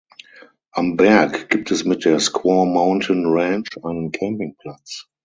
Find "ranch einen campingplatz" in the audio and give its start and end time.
3.27-5.07